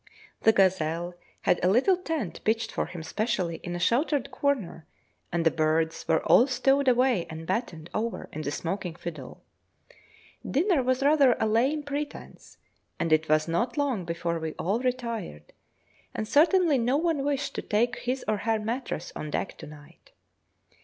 [0.41, 4.87] The gazelle had a little tent pitched for him specially in a sheltered corner,
[5.31, 9.43] and the birds were all stowed away and battened over in the smoking fiddle.
[10.43, 12.57] Dinner was rather a lame pretence,
[12.99, 15.53] and it was not long before we all retired,
[16.15, 20.13] and certainly no one wished to take his or her mattress on deck to night.